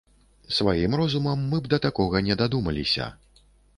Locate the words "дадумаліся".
2.43-3.11